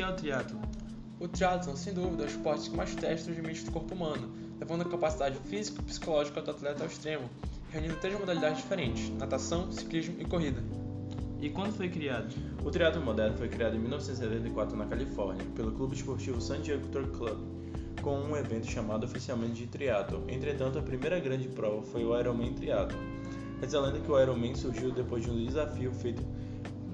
que 0.00 0.04
é 0.04 0.08
o 0.08 0.14
triatlo? 0.14 0.58
O 1.20 1.28
triatlon, 1.28 1.76
sem 1.76 1.92
dúvida, 1.92 2.22
é 2.22 2.26
o 2.26 2.28
esporte 2.30 2.70
que 2.70 2.74
mais 2.74 2.94
testa 2.94 3.30
os 3.30 3.36
limites 3.36 3.64
do 3.64 3.70
corpo 3.70 3.94
humano, 3.94 4.32
levando 4.58 4.80
a 4.80 4.84
capacidade 4.86 5.38
física 5.40 5.82
e 5.82 5.84
psicológica 5.84 6.40
do 6.40 6.50
atleta 6.50 6.84
ao 6.84 6.88
extremo, 6.88 7.28
reunindo 7.70 7.96
três 7.96 8.18
modalidades 8.18 8.62
diferentes: 8.62 9.10
natação, 9.18 9.70
ciclismo 9.70 10.16
e 10.18 10.24
corrida. 10.24 10.62
E 11.38 11.50
quando 11.50 11.74
foi 11.74 11.90
criado? 11.90 12.34
O 12.64 12.70
triatlo 12.70 13.02
moderno 13.02 13.36
foi 13.36 13.50
criado 13.50 13.76
em 13.76 13.78
1974 13.78 14.74
na 14.74 14.86
Califórnia 14.86 15.44
pelo 15.54 15.72
clube 15.72 15.94
esportivo 15.94 16.40
San 16.40 16.62
Diego 16.62 16.88
Tour 16.88 17.06
Club, 17.08 17.38
com 18.00 18.20
um 18.20 18.34
evento 18.34 18.70
chamado 18.70 19.04
oficialmente 19.04 19.52
de 19.52 19.66
triatlo. 19.66 20.24
Entretanto, 20.28 20.78
a 20.78 20.82
primeira 20.82 21.20
grande 21.20 21.46
prova 21.48 21.82
foi 21.82 22.06
o 22.06 22.18
Ironman 22.18 22.54
Triathlon. 22.54 22.98
Reza 23.60 23.76
a 23.76 23.82
lenda 23.82 24.00
que 24.00 24.10
o 24.10 24.18
Ironman 24.18 24.54
surgiu 24.54 24.92
depois 24.92 25.22
de 25.22 25.30
um 25.30 25.44
desafio 25.44 25.92
feito 25.92 26.22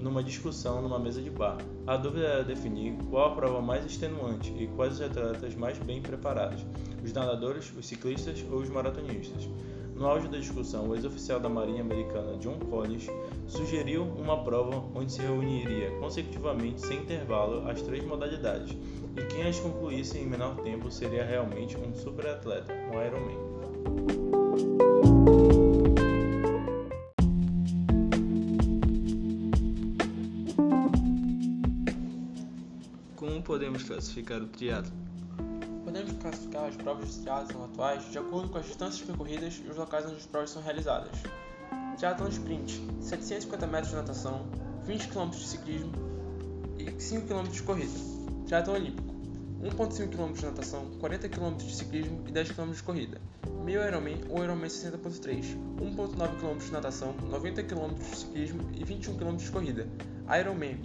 numa 0.07 0.23
discussão 0.23 0.81
numa 0.81 0.97
mesa 0.97 1.21
de 1.21 1.29
bar. 1.29 1.57
A 1.85 1.97
dúvida 1.97 2.25
era 2.25 2.43
definir 2.43 2.93
qual 3.09 3.31
a 3.31 3.35
prova 3.35 3.61
mais 3.61 3.85
extenuante 3.85 4.53
e 4.57 4.67
quais 4.67 4.93
os 4.93 5.01
atletas 5.01 5.53
mais 5.55 5.77
bem 5.79 6.01
preparados: 6.01 6.65
os 7.03 7.11
nadadores, 7.11 7.71
os 7.77 7.85
ciclistas 7.85 8.43
ou 8.49 8.59
os 8.59 8.69
maratonistas. 8.69 9.49
No 9.95 10.05
auge 10.05 10.27
da 10.27 10.37
discussão, 10.37 10.87
o 10.87 10.95
ex-oficial 10.95 11.39
da 11.39 11.49
Marinha 11.49 11.81
Americana 11.81 12.37
John 12.37 12.59
Collins 12.59 13.07
sugeriu 13.47 14.03
uma 14.03 14.43
prova 14.43 14.83
onde 14.93 15.11
se 15.11 15.21
reuniria 15.21 15.89
consecutivamente 15.99 16.81
sem 16.81 16.99
intervalo 16.99 17.67
as 17.67 17.81
três 17.81 18.05
modalidades, 18.05 18.77
e 19.15 19.25
quem 19.25 19.47
as 19.47 19.59
concluísse 19.59 20.19
em 20.19 20.27
menor 20.27 20.55
tempo 20.57 20.91
seria 20.91 21.25
realmente 21.25 21.75
um 21.77 21.95
superatleta, 21.95 22.71
um 22.73 23.03
Ironman. 23.03 25.06
Podemos 33.57 33.81
classificar 33.81 34.39
o 34.39 34.45
triatlo? 34.45 34.91
Podemos 35.83 36.11
classificar 36.21 36.65
as 36.65 36.75
provas 36.75 37.15
de 37.15 37.21
triatlon 37.21 37.63
atuais 37.63 38.11
de 38.11 38.19
acordo 38.19 38.49
com 38.49 38.59
as 38.59 38.67
distâncias 38.67 39.01
percorridas 39.01 39.59
e 39.65 39.67
os 39.67 39.75
locais 39.75 40.05
onde 40.05 40.17
as 40.17 40.27
provas 40.27 40.51
são 40.51 40.61
realizadas. 40.61 41.17
Triatlon 41.97 42.27
Sprint, 42.27 42.79
750 43.01 43.65
metros 43.65 43.89
de 43.89 43.95
natação, 43.95 44.45
20 44.85 45.07
km 45.07 45.29
de 45.31 45.47
ciclismo 45.47 45.91
e 46.77 47.01
5 47.01 47.25
km 47.25 47.49
de 47.49 47.63
corrida. 47.63 47.99
Triatlon 48.45 48.75
Olímpico, 48.75 49.15
1.5 49.63 50.09
km 50.09 50.33
de 50.33 50.45
natação, 50.45 50.91
40 50.99 51.29
km 51.29 51.55
de 51.55 51.75
ciclismo 51.75 52.23
e 52.27 52.31
10 52.31 52.51
km 52.51 52.71
de 52.71 52.83
corrida. 52.83 53.19
Meio 53.65 53.83
Ironman 53.83 54.21
ou 54.29 54.43
Ironman 54.43 54.67
60.3, 54.67 55.57
1.9 55.81 56.39
km 56.39 56.63
de 56.63 56.71
natação, 56.71 57.15
90 57.27 57.63
km 57.63 57.95
de 57.95 58.17
ciclismo 58.17 58.69
e 58.75 58.83
21 58.83 59.17
km 59.17 59.35
de 59.35 59.49
corrida. 59.49 59.87
Ironman, 60.39 60.79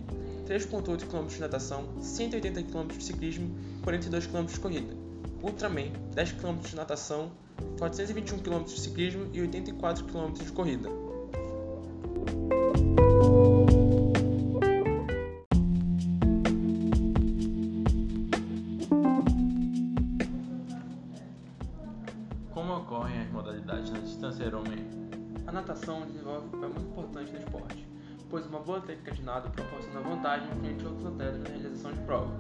3.8 0.47 1.07
km 1.07 1.27
de 1.27 1.41
natação, 1.41 1.89
180 2.01 2.63
km 2.65 2.87
de 2.89 3.05
ciclismo 3.05 3.57
e 3.79 3.83
42 3.83 4.27
km 4.27 4.45
de 4.47 4.61
corrida. 4.61 4.95
Ultraman, 5.43 5.93
10 6.15 6.33
km 6.33 6.59
de 6.59 6.77
natação, 6.77 7.33
421 7.79 8.39
km 8.39 8.65
de 8.65 8.81
ciclismo 8.81 9.29
e 9.33 9.41
84 9.41 10.05
km 10.05 10.33
de 10.33 10.53
corrida. 10.53 11.02
Realização 31.83 31.93
de 31.93 32.01
prova, 32.01 32.31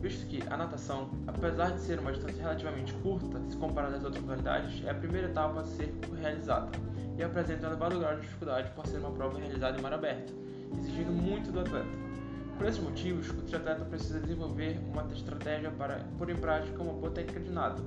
visto 0.00 0.26
que 0.26 0.42
a 0.48 0.56
natação, 0.56 1.10
apesar 1.26 1.70
de 1.70 1.80
ser 1.80 1.98
uma 2.00 2.12
distância 2.12 2.42
relativamente 2.42 2.92
curta 2.94 3.40
se 3.48 3.56
comparada 3.56 3.96
às 3.96 4.04
outras 4.04 4.22
modalidades, 4.22 4.84
é 4.84 4.90
a 4.90 4.94
primeira 4.94 5.28
etapa 5.28 5.60
a 5.60 5.64
ser 5.64 5.94
realizada 6.20 6.70
e 7.16 7.22
apresenta 7.22 7.66
um 7.66 7.70
elevado 7.70 7.98
grau 7.98 8.14
de 8.16 8.22
dificuldade 8.22 8.70
por 8.74 8.86
ser 8.86 8.98
uma 8.98 9.10
prova 9.10 9.38
realizada 9.38 9.78
em 9.78 9.82
mar 9.82 9.92
aberto, 9.92 10.34
exigindo 10.78 11.12
muito 11.12 11.52
do 11.52 11.60
atleta. 11.60 12.10
Por 12.56 12.66
esses 12.66 12.82
motivos, 12.82 13.30
o 13.30 13.42
triatleta 13.42 13.84
precisa 13.84 14.20
desenvolver 14.20 14.78
uma 14.92 15.06
estratégia 15.12 15.70
para 15.70 16.04
pôr 16.18 16.28
em 16.28 16.36
prática 16.36 16.82
uma 16.82 16.92
boa 16.92 17.10
técnica 17.10 17.40
de 17.40 17.50
nado, 17.50 17.82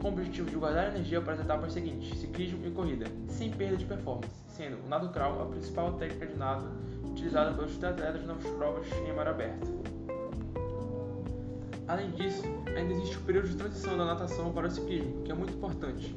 com 0.00 0.08
o 0.08 0.12
objetivo 0.12 0.50
de 0.50 0.56
guardar 0.56 0.88
energia 0.88 1.20
para 1.20 1.34
as 1.34 1.40
etapas 1.40 1.72
seguintes, 1.72 2.18
ciclismo 2.18 2.66
e 2.66 2.70
corrida, 2.70 3.06
sem 3.28 3.50
perda 3.50 3.76
de 3.76 3.84
performance, 3.84 4.32
sendo 4.48 4.82
o 4.84 4.88
nado 4.88 5.10
crawl 5.10 5.42
a 5.42 5.46
principal 5.46 5.92
técnica 5.92 6.26
de 6.26 6.36
nado 6.36 6.66
utilizada 7.04 7.52
pelos 7.52 7.76
triatletas 7.76 8.26
nas 8.26 8.42
provas 8.42 8.86
em 9.06 9.12
mar 9.12 9.28
aberto. 9.28 10.01
Além 11.88 12.10
disso, 12.12 12.42
ainda 12.76 12.92
existe 12.92 13.16
o 13.16 13.20
período 13.22 13.48
de 13.48 13.56
transição 13.56 13.96
da 13.96 14.04
natação 14.04 14.52
para 14.52 14.68
o 14.68 14.70
ciclismo, 14.70 15.22
que 15.22 15.32
é 15.32 15.34
muito 15.34 15.54
importante. 15.54 16.14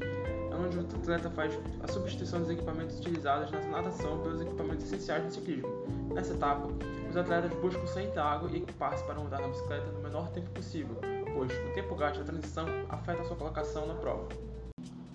É 0.52 0.56
onde 0.56 0.78
o 0.78 0.82
atleta 0.82 1.30
faz 1.32 1.58
a 1.84 1.88
substituição 1.88 2.40
dos 2.40 2.50
equipamentos 2.50 2.98
utilizados 3.00 3.52
na 3.52 3.60
natação 3.62 4.20
pelos 4.20 4.42
equipamentos 4.42 4.86
essenciais 4.86 5.24
no 5.26 5.32
ciclismo. 5.32 5.70
Nessa 6.14 6.34
etapa, 6.34 6.70
os 7.10 7.18
atletas 7.18 7.54
buscam 7.60 7.86
sair 7.88 8.18
água 8.18 8.50
e 8.52 8.58
equipar-se 8.58 9.04
para 9.06 9.20
andar 9.20 9.42
na 9.42 9.48
bicicleta 9.48 9.92
no 9.92 10.02
menor 10.02 10.30
tempo 10.30 10.50
possível, 10.52 10.96
pois 11.34 11.52
o 11.52 11.74
tempo 11.74 11.96
gasto 11.96 12.20
na 12.20 12.26
transição 12.26 12.66
afeta 12.90 13.22
a 13.22 13.26
sua 13.26 13.36
colocação 13.36 13.88
na 13.88 13.96
prova. 13.96 14.28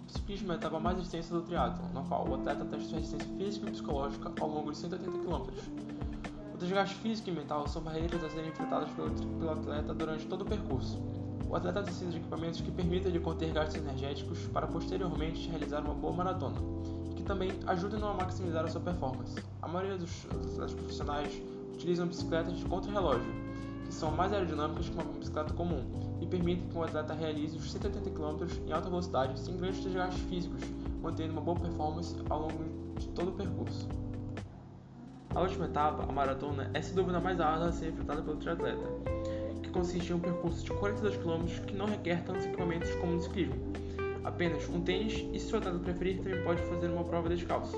O 0.06 0.12
ciclismo 0.12 0.53
é 0.53 0.56
a 0.56 0.59
etapa 0.59 0.81
mais 0.81 0.99
extensa 0.99 1.33
do 1.33 1.43
triatlo, 1.43 1.89
na 1.94 2.03
qual 2.03 2.28
o 2.28 2.34
atleta 2.34 2.65
testa 2.65 2.87
sua 2.87 2.99
resistência 2.99 3.28
física 3.39 3.69
e 3.69 3.71
psicológica 3.71 4.33
ao 4.41 4.49
longo 4.49 4.72
de 4.72 4.78
180 4.78 5.10
km. 5.19 5.47
Desgaste 6.60 6.94
físico 6.97 7.31
e 7.31 7.32
mental 7.32 7.66
são 7.66 7.81
barreiras 7.81 8.22
a 8.22 8.28
serem 8.28 8.50
enfrentadas 8.50 8.91
pelo, 8.91 9.10
pelo 9.10 9.50
atleta 9.50 9.94
durante 9.94 10.26
todo 10.26 10.43
o 10.43 10.44
percurso. 10.44 11.00
O 11.48 11.56
atleta 11.56 11.82
precisa 11.82 12.10
de 12.10 12.19
equipamentos 12.19 12.60
que 12.60 12.71
permitam 12.71 13.10
lhe 13.10 13.19
conter 13.19 13.50
gastos 13.50 13.76
energéticos 13.76 14.41
para 14.48 14.66
posteriormente 14.66 15.48
realizar 15.48 15.81
uma 15.81 15.94
boa 15.94 16.12
maratona, 16.12 16.60
e 17.10 17.15
que 17.15 17.22
também 17.22 17.50
ajudem 17.66 18.03
a 18.03 18.12
maximizar 18.12 18.66
a 18.66 18.69
sua 18.69 18.82
performance. 18.82 19.43
A 19.62 19.69
maioria 19.69 19.97
dos 19.97 20.26
atletas 20.26 20.75
profissionais 20.75 21.43
utilizam 21.72 22.06
bicicletas 22.06 22.59
de 22.59 22.65
contra-relógio, 22.66 23.32
que 23.87 23.94
são 23.94 24.10
mais 24.10 24.31
aerodinâmicas 24.31 24.87
que 24.87 24.94
uma 24.94 25.04
bicicleta 25.04 25.54
comum 25.54 25.82
e 26.21 26.27
permitem 26.27 26.69
que 26.69 26.77
o 26.77 26.82
atleta 26.82 27.15
realize 27.15 27.56
os 27.56 27.72
180 27.72 28.10
km 28.10 28.47
em 28.66 28.72
alta 28.72 28.91
velocidade 28.91 29.41
sem 29.41 29.56
grandes 29.56 29.82
desgastes 29.82 30.21
físicos, 30.28 30.60
mantendo 31.00 31.32
uma 31.32 31.41
boa 31.41 31.59
performance 31.59 32.15
ao 32.28 32.42
longo 32.42 32.65
de 32.98 33.09
todo 33.09 33.28
o 33.28 33.32
percurso. 33.32 33.88
A 35.32 35.41
última 35.41 35.66
etapa, 35.66 36.02
a 36.02 36.12
maratona, 36.12 36.68
é 36.74 36.82
sem 36.82 36.92
dúvida 36.92 37.18
a 37.18 37.20
mais 37.20 37.41
árdua 37.41 37.68
a 37.68 37.72
ser 37.72 37.91
enfrentada 37.91 38.20
pelo 38.20 38.36
triatleta, 38.36 38.82
que 39.62 39.70
consiste 39.70 40.10
em 40.10 40.16
um 40.16 40.18
percurso 40.18 40.64
de 40.64 40.72
42 40.72 41.16
km 41.18 41.46
que 41.66 41.74
não 41.74 41.86
requer 41.86 42.24
tantos 42.24 42.44
equipamentos 42.46 42.92
como 42.96 43.12
no 43.12 43.20
ciclismo. 43.20 43.54
Apenas 44.24 44.68
um 44.68 44.80
tênis 44.80 45.24
e, 45.32 45.38
se 45.38 45.54
o 45.54 45.58
atleta 45.58 45.78
preferir, 45.78 46.18
também 46.18 46.42
pode 46.42 46.60
fazer 46.62 46.88
uma 46.88 47.04
prova 47.04 47.28
descalço. 47.28 47.76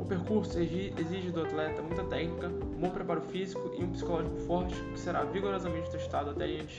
O 0.00 0.04
percurso 0.04 0.58
exige 0.58 1.30
do 1.30 1.42
atleta 1.42 1.80
muita 1.80 2.02
técnica, 2.04 2.48
um 2.48 2.80
bom 2.80 2.90
preparo 2.90 3.20
físico 3.20 3.70
e 3.78 3.84
um 3.84 3.90
psicológico 3.92 4.36
forte 4.38 4.74
que 4.74 4.98
será 4.98 5.22
vigorosamente 5.22 5.88
testado 5.90 6.30
até 6.30 6.42
a 6.42 6.46
linha 6.48 6.64
de 6.64 6.72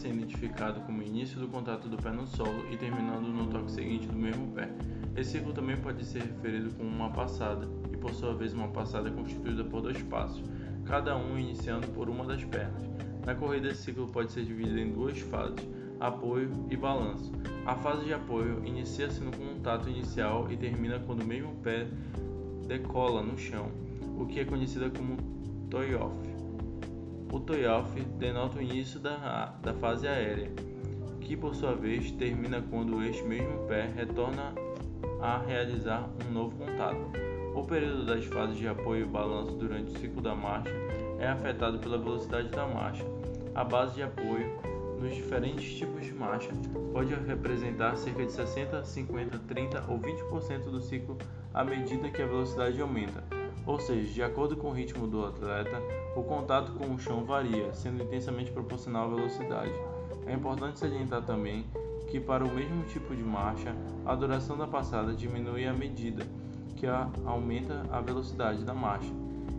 ser 0.00 0.08
identificado 0.08 0.80
como 0.80 1.02
início 1.02 1.38
do 1.38 1.46
contato 1.46 1.86
do 1.86 1.98
pé 1.98 2.10
no 2.10 2.26
solo 2.26 2.64
e 2.70 2.76
terminando 2.76 3.28
no 3.28 3.46
toque 3.48 3.70
seguinte 3.70 4.06
do 4.06 4.16
mesmo 4.16 4.50
pé. 4.52 4.70
Esse 5.14 5.32
ciclo 5.32 5.52
também 5.52 5.76
pode 5.76 6.04
ser 6.06 6.22
referido 6.22 6.70
como 6.74 6.88
uma 6.88 7.10
passada, 7.10 7.68
e 7.92 7.96
por 7.98 8.14
sua 8.14 8.34
vez 8.34 8.54
uma 8.54 8.68
passada 8.68 9.10
é 9.10 9.12
constituída 9.12 9.62
por 9.62 9.82
dois 9.82 10.00
passos, 10.04 10.42
cada 10.86 11.14
um 11.16 11.38
iniciando 11.38 11.86
por 11.88 12.08
uma 12.08 12.24
das 12.24 12.42
pernas. 12.44 12.82
Na 13.26 13.34
corrida, 13.34 13.68
esse 13.68 13.82
ciclo 13.82 14.08
pode 14.08 14.32
ser 14.32 14.44
dividido 14.44 14.78
em 14.78 14.90
duas 14.90 15.18
fases, 15.18 15.68
apoio 16.00 16.50
e 16.70 16.76
balanço. 16.76 17.30
A 17.66 17.74
fase 17.74 18.06
de 18.06 18.14
apoio 18.14 18.64
inicia-se 18.64 19.20
no 19.20 19.30
contato 19.30 19.90
inicial 19.90 20.50
e 20.50 20.56
termina 20.56 20.98
quando 21.00 21.20
o 21.20 21.26
mesmo 21.26 21.54
pé 21.56 21.86
decola 22.66 23.22
no 23.22 23.36
chão, 23.36 23.70
o 24.18 24.24
que 24.24 24.40
é 24.40 24.46
conhecida 24.46 24.88
como 24.88 25.18
toe-off. 25.68 26.29
O 27.32 27.38
toe-off 27.38 27.98
denota 28.18 28.58
o 28.58 28.62
início 28.62 28.98
da, 28.98 29.54
da 29.62 29.72
fase 29.74 30.08
aérea, 30.08 30.50
que 31.20 31.36
por 31.36 31.54
sua 31.54 31.74
vez 31.74 32.10
termina 32.10 32.60
quando 32.60 33.04
este 33.04 33.22
mesmo 33.22 33.66
pé 33.68 33.86
retorna 33.94 34.52
a 35.20 35.38
realizar 35.38 36.10
um 36.26 36.32
novo 36.32 36.56
contato. 36.56 37.00
O 37.54 37.62
período 37.62 38.04
das 38.04 38.24
fases 38.24 38.56
de 38.56 38.66
apoio 38.66 39.02
e 39.02 39.08
balanço 39.08 39.52
durante 39.52 39.92
o 39.92 39.98
ciclo 40.00 40.20
da 40.20 40.34
marcha 40.34 40.72
é 41.20 41.28
afetado 41.28 41.78
pela 41.78 41.98
velocidade 41.98 42.48
da 42.48 42.66
marcha. 42.66 43.04
A 43.54 43.62
base 43.62 43.94
de 43.94 44.02
apoio 44.02 44.58
nos 45.00 45.14
diferentes 45.14 45.72
tipos 45.74 46.04
de 46.04 46.12
marcha 46.12 46.50
pode 46.92 47.14
representar 47.14 47.96
cerca 47.96 48.26
de 48.26 48.32
60, 48.32 48.84
50, 48.84 49.38
30 49.46 49.84
ou 49.88 50.00
20% 50.00 50.64
do 50.64 50.80
ciclo 50.80 51.16
à 51.54 51.62
medida 51.62 52.10
que 52.10 52.22
a 52.22 52.26
velocidade 52.26 52.80
aumenta. 52.80 53.39
Ou 53.66 53.78
seja, 53.78 54.12
de 54.12 54.22
acordo 54.22 54.56
com 54.56 54.68
o 54.68 54.72
ritmo 54.72 55.06
do 55.06 55.24
atleta, 55.24 55.82
o 56.16 56.22
contato 56.22 56.72
com 56.72 56.94
o 56.94 56.98
chão 56.98 57.24
varia, 57.24 57.72
sendo 57.72 58.02
intensamente 58.02 58.50
proporcional 58.50 59.10
à 59.10 59.14
velocidade. 59.14 59.72
É 60.26 60.32
importante 60.32 60.78
salientar 60.78 61.22
também 61.22 61.64
que 62.08 62.18
para 62.18 62.44
o 62.44 62.52
mesmo 62.52 62.82
tipo 62.84 63.14
de 63.14 63.22
marcha, 63.22 63.74
a 64.04 64.14
duração 64.14 64.56
da 64.56 64.66
passada 64.66 65.14
diminui 65.14 65.66
à 65.66 65.72
medida 65.72 66.26
que 66.76 66.86
aumenta 67.24 67.84
a 67.90 68.00
velocidade 68.00 68.64
da 68.64 68.74
marcha, 68.74 69.12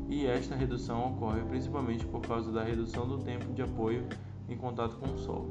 e 0.10 0.26
esta 0.26 0.56
redução 0.56 1.14
ocorre 1.14 1.42
principalmente 1.42 2.06
por 2.06 2.22
causa 2.22 2.52
da 2.52 2.64
redução 2.64 3.08
do 3.08 3.20
tempo 3.20 3.54
de 3.54 3.62
apoio 3.62 4.06
em 4.50 4.58
contato 4.58 4.98
com 4.98 5.14
o 5.14 5.18
solo. 5.18 5.50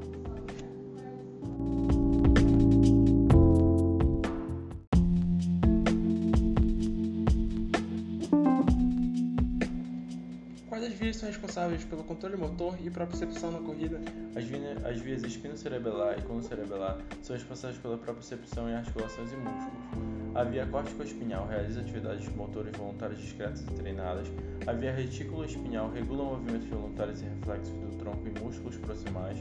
São 11.21 11.29
responsáveis 11.29 11.85
pelo 11.85 12.03
controle 12.03 12.35
motor 12.35 12.75
e 12.83 12.89
propriocepção 12.89 13.51
na 13.51 13.59
corrida? 13.59 14.01
As, 14.35 14.43
as 14.83 14.99
vias 14.99 15.21
espinocerebelar 15.21 16.17
e 16.17 16.23
colocerebelar 16.23 16.97
são 17.21 17.35
responsáveis 17.35 17.79
pela 17.79 17.95
propriocepção 17.95 18.67
em 18.67 18.73
articulações 18.73 19.31
e 19.31 19.35
músculos. 19.35 20.33
A 20.33 20.43
via 20.43 20.65
córtico-espinhal 20.65 21.45
realiza 21.47 21.81
atividades 21.81 22.27
motores 22.29 22.75
voluntárias 22.75 23.19
discretas 23.19 23.61
e 23.61 23.65
treinadas. 23.65 24.27
A 24.65 24.73
via 24.73 24.91
retículo-espinhal 24.91 25.91
regula 25.91 26.23
movimentos 26.23 26.67
voluntários 26.67 27.21
e 27.21 27.25
reflexos 27.25 27.75
do 27.75 27.97
tronco 27.97 28.27
e 28.27 28.39
músculos 28.39 28.77
proximais. 28.77 29.37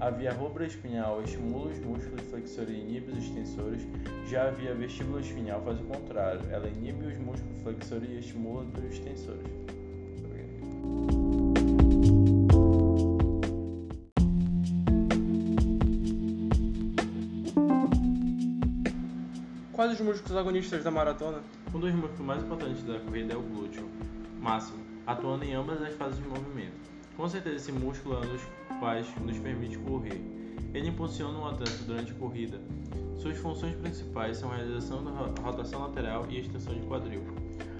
A 0.00 0.08
via 0.08 0.32
rubra-espinhal 0.32 1.22
estimula 1.22 1.70
os 1.70 1.78
músculos 1.80 2.22
flexores 2.30 2.70
e 2.70 2.78
inibe 2.78 3.12
os 3.12 3.18
extensores. 3.18 3.82
Já 4.30 4.48
a 4.48 4.50
via 4.50 4.74
vestíbulo-espinhal 4.74 5.60
faz 5.62 5.78
o 5.78 5.84
contrário, 5.84 6.40
ela 6.50 6.68
inibe 6.68 7.04
os 7.04 7.18
músculos 7.18 7.60
flexores 7.62 8.08
e 8.08 8.18
estimula 8.18 8.64
os 8.64 8.84
extensores. 8.84 9.68
Quais 19.78 19.92
os 19.92 20.00
músculos 20.00 20.36
agonistas 20.36 20.82
da 20.82 20.90
maratona? 20.90 21.38
Um 21.72 21.78
dos 21.78 21.94
músculos 21.94 22.26
mais 22.26 22.42
importantes 22.42 22.82
da 22.82 22.98
corrida 22.98 23.34
é 23.34 23.36
o 23.36 23.42
glúteo 23.42 23.88
máximo, 24.40 24.80
atuando 25.06 25.44
em 25.44 25.54
ambas 25.54 25.80
as 25.80 25.94
fases 25.94 26.16
de 26.16 26.28
movimento. 26.28 26.72
Com 27.16 27.28
certeza 27.28 27.54
esse 27.54 27.70
músculo 27.70 28.16
é 28.16 28.18
um 28.18 28.32
dos 28.32 28.42
quais 28.80 29.06
nos 29.24 29.38
permite 29.38 29.78
correr. 29.78 30.20
Ele 30.74 30.88
impulsiona 30.88 31.38
o 31.38 31.46
atleta 31.46 31.84
durante 31.86 32.10
a 32.10 32.14
corrida. 32.16 32.60
Suas 33.18 33.38
funções 33.38 33.76
principais 33.76 34.38
são 34.38 34.50
a 34.50 34.56
realização 34.56 35.04
da 35.04 35.12
rotação 35.42 35.82
lateral 35.82 36.26
e 36.28 36.40
extensão 36.40 36.74
de 36.74 36.84
quadril. 36.84 37.22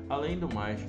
Além 0.08 0.38
do 0.38 0.48
mais, 0.54 0.80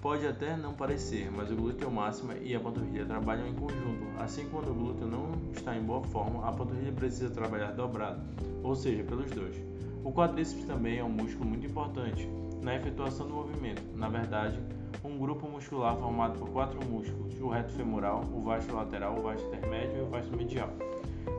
pode 0.00 0.26
até 0.26 0.56
não 0.56 0.72
parecer, 0.72 1.30
mas 1.30 1.50
o 1.50 1.54
glúteo 1.54 1.90
máximo 1.90 2.32
e 2.42 2.56
a 2.56 2.60
panturrilha 2.60 3.04
trabalham 3.04 3.46
em 3.46 3.52
conjunto. 3.52 4.06
Assim, 4.18 4.48
quando 4.50 4.70
o 4.70 4.74
glúteo 4.74 5.06
não 5.06 5.32
está 5.52 5.76
em 5.76 5.82
boa 5.82 6.02
forma, 6.04 6.48
a 6.48 6.50
panturrilha 6.50 6.92
precisa 6.92 7.28
trabalhar 7.28 7.72
dobrado, 7.72 8.22
ou 8.62 8.74
seja, 8.74 9.04
pelos 9.04 9.30
dois. 9.30 9.74
O 10.04 10.12
quadríceps 10.12 10.66
também 10.66 10.98
é 10.98 11.04
um 11.04 11.08
músculo 11.08 11.46
muito 11.46 11.66
importante 11.66 12.28
na 12.60 12.76
efetuação 12.76 13.26
do 13.26 13.32
movimento. 13.32 13.82
Na 13.94 14.06
verdade, 14.06 14.60
um 15.02 15.16
grupo 15.18 15.48
muscular 15.48 15.96
formado 15.96 16.38
por 16.38 16.50
quatro 16.50 16.78
músculos: 16.84 17.40
o 17.40 17.48
reto 17.48 17.72
femoral, 17.72 18.22
o 18.30 18.42
vasto 18.42 18.74
lateral, 18.74 19.18
o 19.18 19.22
vasto 19.22 19.46
intermédio 19.46 19.98
e 19.98 20.00
o 20.02 20.06
vasto 20.06 20.36
medial. 20.36 20.68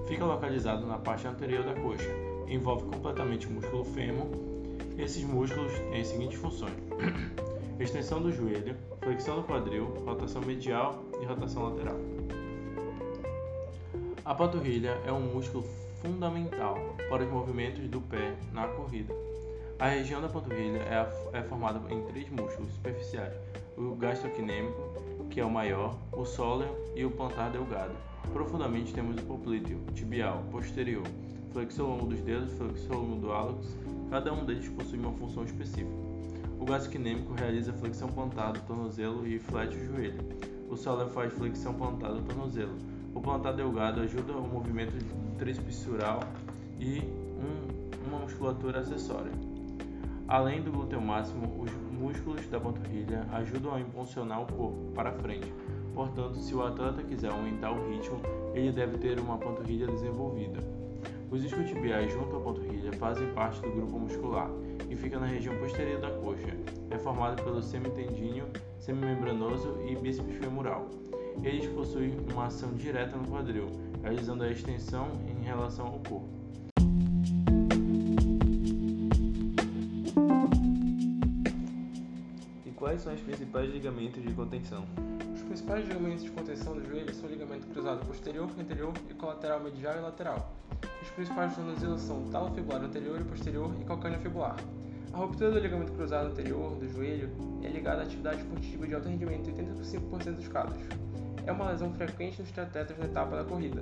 Fica 0.07 0.25
localizado 0.25 0.85
na 0.87 0.97
parte 0.97 1.27
anterior 1.27 1.63
da 1.63 1.75
coxa. 1.75 2.09
Envolve 2.47 2.85
completamente 2.85 3.45
o 3.45 3.51
músculo 3.51 3.85
fêmur. 3.85 4.27
Esses 4.97 5.23
músculos 5.23 5.71
têm 5.91 6.01
as 6.01 6.07
seguintes 6.07 6.39
funções: 6.39 6.73
extensão 7.79 8.19
do 8.19 8.31
joelho, 8.31 8.75
flexão 8.99 9.35
do 9.35 9.43
quadril, 9.43 9.93
rotação 10.07 10.41
medial 10.41 11.03
e 11.21 11.25
rotação 11.25 11.69
lateral. 11.69 11.97
A 14.25 14.33
panturrilha 14.33 14.99
é 15.05 15.11
um 15.11 15.21
músculo 15.21 15.63
fundamental 16.05 16.77
para 17.09 17.23
os 17.23 17.31
movimentos 17.31 17.89
do 17.89 17.99
pé 17.99 18.35
na 18.53 18.67
corrida. 18.67 19.13
A 19.79 19.87
região 19.87 20.21
da 20.21 20.29
panturrilha 20.29 20.77
é, 20.77 21.39
é 21.39 21.41
formada 21.41 21.81
em 21.91 22.01
três 22.03 22.29
músculos 22.29 22.71
superficiais: 22.73 23.33
o 23.75 23.95
gastrocnêmico, 23.95 24.93
que 25.29 25.39
é 25.39 25.45
o 25.45 25.49
maior, 25.49 25.97
o 26.11 26.23
sóleo 26.23 26.69
e 26.95 27.03
o 27.03 27.11
plantar 27.11 27.49
delgado. 27.49 27.93
Profundamente 28.31 28.93
temos 28.93 29.17
o 29.17 29.23
poplíteo, 29.23 29.79
tibial, 29.93 30.43
posterior, 30.51 31.03
flexor 31.51 31.87
longo 31.87 32.05
dos 32.05 32.21
dedos, 32.21 32.53
flexor 32.53 32.97
longo 32.97 33.15
do 33.21 33.31
hálux. 33.31 33.75
Cada 34.11 34.31
um 34.31 34.45
deles 34.45 34.69
possui 34.69 34.99
uma 34.99 35.11
função 35.13 35.43
específica. 35.43 35.89
O 36.59 36.65
gastrocnêmico 36.65 37.33
realiza 37.33 37.73
flexão 37.73 38.07
plantar 38.07 38.53
do 38.53 38.61
tornozelo 38.61 39.27
e 39.27 39.39
flete 39.39 39.75
o 39.75 39.85
joelho. 39.85 40.19
O 40.69 40.77
sóleo 40.77 41.09
faz 41.09 41.33
flexão 41.33 41.73
plantar 41.73 42.09
do 42.09 42.21
tornozelo. 42.21 42.75
O 43.13 43.21
plantar 43.21 43.53
delgado 43.53 44.01
ajuda 44.01 44.33
o 44.33 44.47
movimento 44.47 44.93
tríceps 45.37 45.87
e 46.79 46.99
um, 46.99 48.07
uma 48.07 48.19
musculatura 48.19 48.79
acessória. 48.79 49.31
Além 50.27 50.61
do 50.61 50.71
glúteo 50.71 50.99
máximo, 50.99 51.61
os 51.61 51.71
músculos 51.91 52.45
da 52.47 52.59
panturrilha 52.59 53.25
ajudam 53.31 53.75
a 53.75 53.79
impulsionar 53.79 54.41
o 54.41 54.45
corpo 54.47 54.91
para 54.93 55.11
frente. 55.11 55.53
Portanto, 55.93 56.39
se 56.39 56.53
o 56.55 56.63
atleta 56.63 57.03
quiser 57.03 57.31
aumentar 57.31 57.71
o 57.71 57.89
ritmo, 57.89 58.19
ele 58.53 58.71
deve 58.71 58.97
ter 58.97 59.19
uma 59.19 59.37
panturrilha 59.37 59.87
desenvolvida. 59.87 60.59
Os 61.29 61.43
isquiotibiais 61.43 62.11
junto 62.11 62.35
à 62.35 62.39
panturrilha 62.39 62.91
fazem 62.93 63.27
parte 63.33 63.61
do 63.61 63.71
grupo 63.71 63.99
muscular 63.99 64.49
e 64.89 64.95
fica 64.95 65.19
na 65.19 65.25
região 65.25 65.55
posterior 65.57 65.99
da 65.99 66.09
coxa. 66.09 66.57
É 66.89 66.97
formado 66.97 67.43
pelo 67.43 67.61
semitendíneo, 67.61 68.45
semimembranoso 68.79 69.77
e 69.87 69.95
bíceps 69.95 70.35
femoral. 70.37 70.87
Eles 71.43 71.67
possuem 71.67 72.17
uma 72.31 72.47
ação 72.47 72.73
direta 72.73 73.15
no 73.15 73.27
quadril, 73.27 73.67
realizando 74.01 74.43
a 74.43 74.49
extensão 74.49 75.11
em 75.27 75.43
relação 75.43 75.85
ao 75.87 75.99
corpo. 75.99 76.29
E 82.65 82.71
quais 82.71 83.01
são 83.01 83.13
os 83.13 83.21
principais 83.21 83.71
ligamentos 83.71 84.23
de 84.23 84.33
contenção? 84.33 84.85
Os 85.33 85.41
principais 85.43 85.87
ligamentos 85.87 86.23
de 86.23 86.31
contenção 86.31 86.73
do 86.73 86.83
joelho 86.83 87.13
são 87.13 87.29
o 87.29 87.31
ligamento 87.31 87.67
cruzado 87.67 88.05
posterior, 88.05 88.49
anterior 88.59 88.93
e 89.09 89.13
colateral 89.13 89.59
medial 89.59 89.95
e 89.97 90.01
lateral. 90.01 90.51
Os 91.01 91.09
principais 91.11 91.55
tornozelos 91.55 92.01
são 92.01 92.23
talo 92.29 92.53
fibular 92.55 92.81
anterior 92.81 93.21
e 93.21 93.23
posterior 93.23 93.71
e 93.79 93.83
calcâneo 93.83 94.19
fibular. 94.19 94.55
A 95.13 95.17
ruptura 95.17 95.51
do 95.51 95.59
ligamento 95.59 95.93
cruzado 95.93 96.27
anterior 96.27 96.75
do 96.75 96.89
joelho 96.89 97.29
é 97.63 97.69
ligada 97.69 98.01
à 98.01 98.03
atividade 98.03 98.41
esportiva 98.41 98.85
de 98.85 98.95
alto 98.95 99.07
rendimento 99.07 99.49
em 99.49 99.53
85% 99.53 100.35
dos 100.35 100.47
casos 100.49 100.81
é 101.45 101.51
uma 101.51 101.69
lesão 101.69 101.93
frequente 101.93 102.41
nos 102.41 102.51
triatletas 102.51 102.97
na 102.97 103.05
etapa 103.05 103.35
da 103.37 103.43
corrida. 103.43 103.81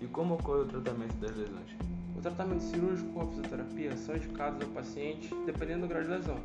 E 0.00 0.06
como 0.08 0.34
ocorre 0.34 0.62
o 0.62 0.66
tratamento 0.66 1.14
das 1.14 1.36
lesões? 1.36 1.70
O 2.16 2.20
tratamento 2.20 2.62
cirúrgico 2.62 3.18
ou 3.18 3.22
a 3.22 3.26
fisioterapia 3.28 3.96
são 3.96 4.16
indicados 4.16 4.60
ao 4.62 4.68
paciente 4.72 5.30
dependendo 5.46 5.82
do 5.82 5.88
grau 5.88 6.02
de 6.02 6.08
lesão. 6.08 6.36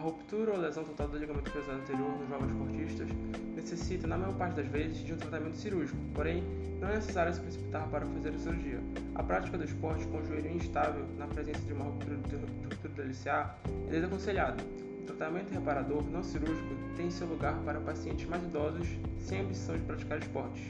A 0.00 0.02
ruptura 0.02 0.52
ou 0.52 0.58
lesão 0.58 0.82
total 0.82 1.08
do 1.08 1.18
ligamento 1.18 1.50
cruzado 1.50 1.78
anterior 1.78 2.08
nos 2.18 2.26
jovens 2.26 2.52
esportistas 2.52 3.08
necessita, 3.54 4.06
na 4.06 4.16
maior 4.16 4.34
parte 4.34 4.54
das 4.54 4.66
vezes, 4.66 5.04
de 5.04 5.12
um 5.12 5.16
tratamento 5.18 5.58
cirúrgico, 5.58 5.98
porém, 6.14 6.42
não 6.80 6.88
é 6.88 6.94
necessário 6.94 7.34
se 7.34 7.38
precipitar 7.38 7.86
para 7.90 8.06
fazer 8.06 8.30
a 8.30 8.38
cirurgia. 8.38 8.80
A 9.14 9.22
prática 9.22 9.58
do 9.58 9.64
esporte 9.64 10.06
com 10.06 10.16
o 10.16 10.24
joelho 10.24 10.52
instável 10.52 11.04
na 11.18 11.26
presença 11.26 11.60
de 11.60 11.74
uma 11.74 11.84
ruptura, 11.84 12.16
do 12.16 13.02
LCA 13.02 13.54
é 13.88 13.90
desaconselhada. 13.90 14.64
O 15.00 15.02
tratamento 15.02 15.52
reparador 15.52 16.02
não 16.04 16.22
cirúrgico 16.22 16.74
tem 16.96 17.10
seu 17.10 17.26
lugar 17.26 17.60
para 17.62 17.78
pacientes 17.80 18.26
mais 18.26 18.42
idosos 18.42 18.88
sem 19.18 19.42
ambição 19.42 19.76
de 19.76 19.82
praticar 19.82 20.18
esportes. 20.18 20.62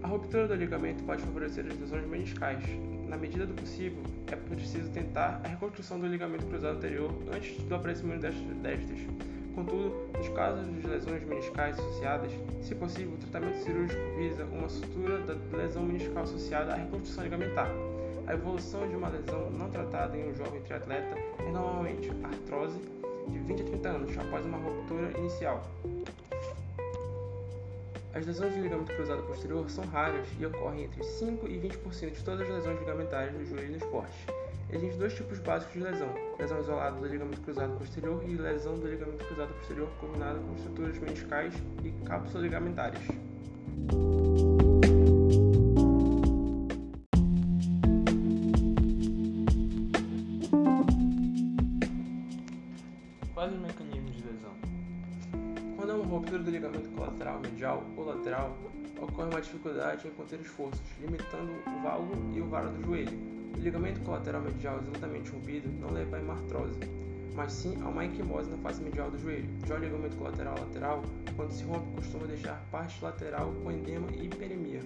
A 0.00 0.06
ruptura 0.06 0.46
do 0.46 0.54
ligamento 0.54 1.02
pode 1.02 1.22
favorecer 1.22 1.66
as 1.66 1.76
lesões 1.76 2.06
meniscais, 2.06 2.62
na 3.14 3.18
medida 3.18 3.46
do 3.46 3.54
possível, 3.54 4.02
é 4.26 4.34
preciso 4.34 4.90
tentar 4.90 5.40
a 5.44 5.48
reconstrução 5.48 6.00
do 6.00 6.06
ligamento 6.08 6.44
cruzado 6.46 6.78
anterior 6.78 7.14
antes 7.32 7.62
do 7.62 7.72
aparecimento 7.72 8.20
destas. 8.20 8.98
Contudo, 9.54 10.10
nos 10.18 10.28
casos 10.30 10.66
de 10.66 10.84
lesões 10.84 11.24
meniscais 11.24 11.78
associadas, 11.78 12.32
se 12.60 12.74
possível, 12.74 13.14
o 13.14 13.18
tratamento 13.18 13.62
cirúrgico 13.62 14.02
visa 14.16 14.44
uma 14.46 14.68
sutura 14.68 15.18
da 15.18 15.34
lesão 15.56 15.84
meniscal 15.84 16.24
associada 16.24 16.72
à 16.72 16.74
reconstrução 16.74 17.22
ligamentar. 17.22 17.70
A 18.26 18.34
evolução 18.34 18.88
de 18.88 18.96
uma 18.96 19.08
lesão 19.08 19.48
não 19.48 19.70
tratada 19.70 20.16
em 20.16 20.30
um 20.30 20.34
jovem 20.34 20.60
triatleta 20.62 21.16
é 21.38 21.52
normalmente 21.52 22.10
artrose 22.24 22.80
de 23.28 23.38
20 23.38 23.60
a 23.60 23.64
30 23.64 23.88
anos 23.90 24.18
após 24.18 24.44
uma 24.44 24.58
ruptura 24.58 25.16
inicial. 25.16 25.62
As 28.14 28.24
lesões 28.24 28.54
de 28.54 28.60
ligamento 28.60 28.94
cruzado 28.94 29.24
posterior 29.24 29.68
são 29.68 29.84
raras 29.86 30.24
e 30.38 30.46
ocorrem 30.46 30.84
entre 30.84 31.02
5 31.02 31.48
e 31.48 31.58
20% 31.58 32.12
de 32.12 32.22
todas 32.22 32.42
as 32.42 32.48
lesões 32.48 32.78
ligamentares 32.78 33.36
do 33.36 33.44
joelho 33.44 33.70
no 33.70 33.76
esporte. 33.76 34.26
Existem 34.70 34.98
dois 34.98 35.14
tipos 35.14 35.40
básicos 35.40 35.74
de 35.74 35.80
lesão: 35.80 36.14
lesão 36.38 36.60
isolada 36.60 36.96
do 36.96 37.06
ligamento 37.08 37.40
cruzado 37.40 37.76
posterior 37.76 38.22
e 38.24 38.36
lesão 38.36 38.78
do 38.78 38.86
ligamento 38.86 39.24
cruzado 39.24 39.52
posterior 39.54 39.88
combinada 40.00 40.38
com 40.38 40.54
estruturas 40.54 40.98
meniscais 40.98 41.54
e 41.82 41.90
cápsulas 42.06 42.44
dificuldade 59.44 60.08
em 60.08 60.10
conter 60.10 60.40
esforços, 60.40 60.82
limitando 61.00 61.52
o 61.66 61.82
valgo 61.82 62.14
e 62.34 62.40
o 62.40 62.46
varo 62.46 62.70
do 62.70 62.82
joelho. 62.84 63.18
O 63.56 63.60
ligamento 63.60 64.00
colateral 64.00 64.42
medial 64.42 64.80
exatamente 64.80 65.30
rompido 65.30 65.68
não 65.80 65.90
leva 65.90 66.16
a 66.16 66.20
hemartrose, 66.20 66.78
mas 67.34 67.52
sim 67.52 67.80
a 67.82 67.88
uma 67.88 68.04
equimose 68.04 68.50
na 68.50 68.56
face 68.58 68.82
medial 68.82 69.10
do 69.10 69.18
joelho. 69.18 69.48
Já 69.66 69.76
o 69.76 69.78
ligamento 69.78 70.16
colateral 70.16 70.58
lateral, 70.58 71.02
quando 71.36 71.52
se 71.52 71.64
rompe, 71.64 71.96
costuma 71.96 72.26
deixar 72.26 72.64
parte 72.70 73.02
lateral 73.02 73.52
com 73.62 73.70
edema 73.70 74.08
e 74.12 74.26
hiperemia. 74.26 74.80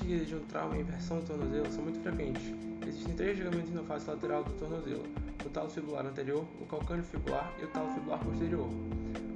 Lesões 0.00 0.06
seguidas 0.06 0.28
de 0.28 0.34
um 0.34 0.40
trauma 0.40 0.76
e 0.76 0.80
inversão 0.80 1.20
do 1.20 1.26
tornozelo 1.26 1.70
são 1.70 1.82
muito 1.82 2.00
frequentes. 2.00 2.42
Existem 2.86 3.14
três 3.14 3.38
ligamentos 3.38 3.72
na 3.72 3.82
face 3.82 4.08
lateral 4.08 4.44
do 4.44 4.52
tornozelo: 4.52 5.04
o 5.44 5.48
talo 5.48 5.68
fibular 5.68 6.06
anterior, 6.06 6.44
o 6.60 6.66
calcâneo 6.66 7.04
fibular 7.04 7.52
e 7.60 7.64
o 7.64 7.68
talo 7.68 7.92
fibular 7.92 8.18
posterior. 8.20 8.68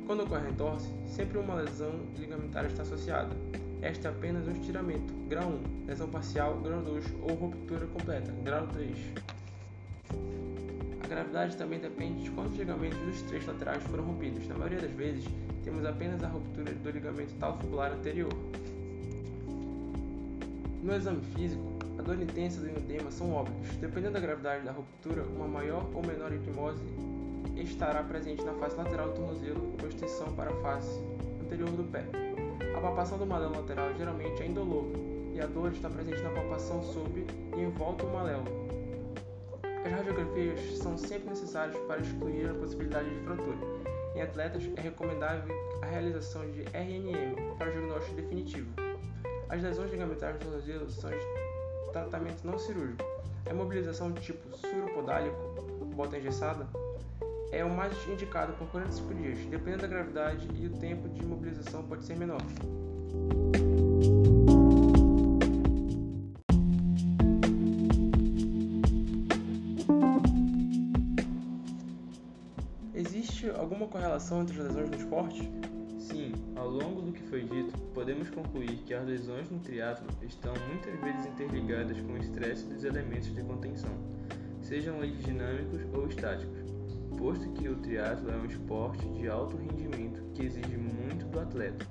Quando 0.07 0.25
ocorre 0.25 0.47
a 0.47 0.51
entorse, 0.51 0.89
sempre 1.07 1.39
uma 1.39 1.55
lesão 1.55 1.93
ligamentar 2.17 2.65
está 2.67 2.83
associada. 2.83 3.35
Esta 3.81 4.09
é 4.09 4.11
apenas 4.11 4.47
um 4.47 4.53
estiramento, 4.53 5.13
grau 5.29 5.49
1, 5.49 5.87
lesão 5.87 6.09
parcial, 6.09 6.59
grau 6.61 6.83
2 6.83 7.05
ou 7.23 7.35
ruptura 7.35 7.87
completa, 7.87 8.33
grau 8.43 8.67
3. 8.69 8.97
A 11.03 11.07
gravidade 11.07 11.57
também 11.57 11.79
depende 11.79 12.25
de 12.25 12.31
quantos 12.31 12.57
ligamentos 12.57 12.99
dos 12.99 13.23
três 13.23 13.47
laterais 13.47 13.83
foram 13.85 14.05
rompidos. 14.05 14.47
Na 14.49 14.57
maioria 14.57 14.81
das 14.81 14.93
vezes, 14.93 15.25
temos 15.63 15.85
apenas 15.85 16.23
a 16.23 16.29
ruptura 16.29 16.73
do 16.73 16.91
ligamento 16.91 17.35
talofibular 17.35 17.93
anterior. 17.93 18.33
No 20.85 20.95
exame 20.95 21.23
físico, 21.35 21.65
a 21.99 22.03
dor 22.03 22.21
intensa 22.21 22.61
e 22.61 22.71
o 22.71 22.77
edema 22.77 23.11
são 23.11 23.33
óbvios. 23.33 23.75
Dependendo 23.77 24.13
da 24.13 24.21
gravidade 24.21 24.67
da 24.67 24.73
ruptura, 24.73 25.23
uma 25.23 25.49
maior 25.49 25.89
ou 25.95 26.03
menor 26.07 26.31
equimose 26.31 26.85
estará 27.57 28.03
presente 28.03 28.45
na 28.45 28.53
face 28.53 28.77
lateral 28.77 29.09
do 29.09 29.15
tornozelo 29.15 29.73
com 29.81 29.87
extensão 29.87 30.31
para 30.35 30.51
a 30.51 30.57
face 30.61 31.01
anterior 31.43 31.71
do 31.71 31.85
pé. 31.85 32.05
A 32.77 32.81
palpação 32.83 33.17
do 33.17 33.25
malelo 33.25 33.57
lateral 33.57 33.95
geralmente 33.95 34.43
é 34.43 34.47
indolor 34.47 34.85
e 35.33 35.41
a 35.41 35.47
dor 35.47 35.73
está 35.73 35.89
presente 35.89 36.21
na 36.21 36.29
palpação 36.29 36.83
sob 36.83 37.25
e 37.57 37.61
em 37.61 37.71
volta 37.71 38.05
do 38.05 38.13
malelo. 38.13 38.45
As 39.87 39.91
radiografias 39.91 40.61
são 40.77 40.99
sempre 40.99 41.31
necessárias 41.31 41.79
para 41.87 42.03
excluir 42.03 42.51
a 42.51 42.55
possibilidade 42.55 43.09
de 43.09 43.25
fratura. 43.25 43.57
Em 44.15 44.21
atletas, 44.21 44.63
é 44.77 44.83
recomendável 44.83 45.55
a 45.81 45.87
realização 45.87 46.43
de 46.51 46.61
RNM 46.75 47.57
para 47.57 47.71
o 47.71 47.73
diagnóstico 47.73 48.17
definitivo. 48.17 48.94
As 49.49 49.63
lesões 49.63 49.91
ligamentares 49.91 50.39
do 50.39 50.47
tornozelo 50.47 50.91
são 50.91 51.11
de 51.11 51.93
tratamento 51.93 52.45
não 52.45 52.59
cirúrgico. 52.59 53.05
A 53.47 53.51
imobilização 53.51 54.13
tipo 54.13 54.57
suropodálico, 54.57 55.37
bota 55.95 56.19
engessada, 56.19 56.67
é 57.53 57.65
o 57.65 57.71
mais 57.71 57.95
indicado 58.09 58.53
por 58.55 58.67
45 58.69 59.15
dias. 59.15 59.39
Dependendo 59.47 59.83
da 59.83 59.89
gravidade 59.89 60.49
e 60.55 60.67
o 60.67 60.71
tempo 60.71 61.09
de 61.09 61.23
imobilização 61.23 61.83
pode 61.85 62.05
ser 62.05 62.17
menor. 62.17 62.41
Existe 72.95 73.51
alguma 73.51 73.87
correlação 73.87 74.43
entre 74.43 74.59
as 74.59 74.67
lesões 74.69 74.91
no 74.91 74.97
esporte? 74.97 75.51
Sim, 76.15 76.33
ao 76.55 76.71
longo 76.71 77.03
do 77.03 77.11
que 77.11 77.23
foi 77.23 77.43
dito, 77.43 77.77
podemos 77.93 78.31
concluir 78.31 78.77
que 78.87 78.95
as 78.95 79.05
lesões 79.05 79.51
no 79.51 79.59
triatlo 79.59 80.07
estão 80.23 80.55
muitas 80.69 80.95
vezes 81.01 81.27
interligadas 81.27 82.01
com 82.03 82.13
o 82.13 82.17
estresse 82.17 82.65
dos 82.67 82.85
elementos 82.85 83.35
de 83.35 83.43
contenção, 83.43 83.91
sejam 84.63 85.03
eles 85.03 85.21
dinâmicos 85.25 85.81
ou 85.93 86.07
estáticos, 86.07 86.61
posto 87.19 87.49
que 87.55 87.69
o 87.69 87.75
triatlo 87.79 88.31
é 88.31 88.37
um 88.37 88.45
esporte 88.45 89.05
de 89.09 89.29
alto 89.29 89.57
rendimento 89.57 90.23
que 90.35 90.47
exige 90.47 90.77
muito 90.77 91.27
do 91.27 91.41
atleta. 91.41 91.85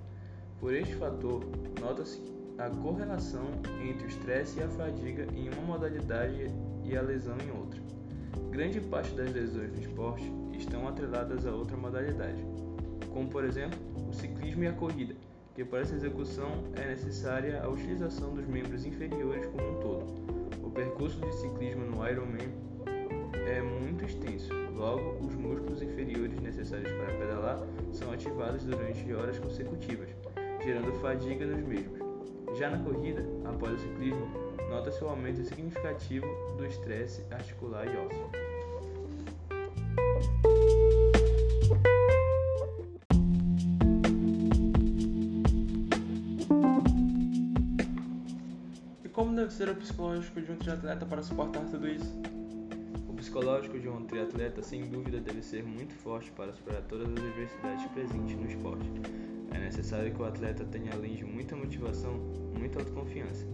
Por 0.57 0.73
este 0.73 0.95
fator, 0.95 1.43
nota-se 1.81 2.21
a 2.57 2.69
correlação 2.69 3.47
entre 3.85 4.05
o 4.05 4.07
estresse 4.07 4.57
e 4.57 4.63
a 4.63 4.69
fadiga 4.69 5.27
em 5.35 5.49
uma 5.49 5.63
modalidade 5.63 6.49
e 6.85 6.95
a 6.95 7.01
lesão 7.01 7.35
em 7.39 7.51
outra. 7.51 7.81
Grande 8.51 8.79
parte 8.79 9.13
das 9.15 9.33
lesões 9.33 9.73
no 9.73 9.81
esporte 9.81 10.31
estão 10.53 10.87
atreladas 10.87 11.45
a 11.45 11.51
outra 11.51 11.75
modalidade, 11.75 12.41
como 13.13 13.27
por 13.29 13.45
exemplo 13.45 13.79
o 14.09 14.13
ciclismo 14.13 14.63
e 14.63 14.67
a 14.67 14.73
corrida, 14.73 15.15
que 15.55 15.63
para 15.63 15.79
essa 15.79 15.95
execução 15.95 16.63
é 16.75 16.87
necessária 16.87 17.61
a 17.63 17.69
utilização 17.69 18.33
dos 18.33 18.45
membros 18.47 18.85
inferiores 18.85 19.45
como 19.45 19.77
um 19.77 19.79
todo. 19.79 20.65
O 20.65 20.71
percurso 20.71 21.19
de 21.19 21.33
ciclismo 21.35 21.85
no 21.85 22.07
Ironman 22.07 22.49
é 23.47 23.61
muito 23.61 24.03
extenso, 24.03 24.51
logo 24.75 25.25
os 25.25 25.35
músculos 25.35 25.81
inferiores 25.81 26.39
necessários 26.39 26.91
para 26.91 27.17
pedalar 27.17 27.59
são 27.91 28.11
ativados 28.11 28.63
durante 28.63 29.13
horas 29.13 29.37
consecutivas, 29.37 30.09
gerando 30.63 30.91
fadiga 30.99 31.45
nos 31.45 31.63
mesmos. 31.67 31.99
Já 32.57 32.69
na 32.69 32.77
corrida, 32.79 33.23
após 33.45 33.73
o 33.73 33.77
ciclismo, 33.77 34.27
nota-se 34.69 35.03
o 35.03 35.07
aumento 35.07 35.43
significativo 35.43 36.27
do 36.57 36.65
estresse 36.65 37.23
articular 37.31 37.85
e 37.85 37.97
ósseo. 37.97 38.52
Ser 49.53 49.69
o 49.69 49.75
psicológico 49.75 50.41
de 50.41 50.51
um 50.51 50.55
triatleta 50.55 51.05
para 51.05 51.21
suportar 51.21 51.63
tudo 51.69 51.87
isso? 51.87 52.11
O 53.07 53.13
psicológico 53.13 53.79
de 53.79 53.87
um 53.87 54.03
triatleta, 54.03 54.63
sem 54.63 54.81
dúvida, 54.89 55.19
deve 55.19 55.43
ser 55.43 55.63
muito 55.63 55.93
forte 55.93 56.31
para 56.31 56.51
superar 56.51 56.81
todas 56.81 57.07
as 57.07 57.17
adversidades 57.19 57.85
presentes 57.91 58.35
no 58.35 58.47
esporte. 58.47 58.89
É 59.53 59.59
necessário 59.59 60.11
que 60.11 60.19
o 60.19 60.25
atleta 60.25 60.65
tenha, 60.65 60.91
além 60.93 61.15
de 61.15 61.23
muita 61.23 61.55
motivação, 61.55 62.15
muita 62.57 62.79
autoconfiança. 62.79 63.45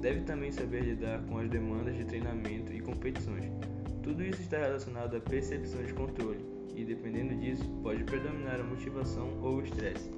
Deve 0.00 0.22
também 0.22 0.50
saber 0.50 0.80
lidar 0.80 1.22
com 1.26 1.38
as 1.38 1.50
demandas 1.50 1.94
de 1.94 2.06
treinamento 2.06 2.72
e 2.72 2.80
competições. 2.80 3.44
Tudo 4.02 4.24
isso 4.24 4.40
está 4.40 4.56
relacionado 4.56 5.14
à 5.14 5.20
percepção 5.20 5.82
de 5.82 5.92
controle, 5.92 6.42
e 6.74 6.84
dependendo 6.84 7.34
disso, 7.34 7.68
pode 7.82 8.02
predominar 8.04 8.60
a 8.60 8.64
motivação 8.64 9.38
ou 9.42 9.56
o 9.56 9.62
estresse. 9.62 10.10